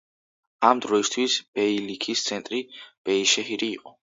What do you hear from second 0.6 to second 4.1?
ამ დროისთვის ბეილიქის ცენტრი ბეიშეჰირი იყო.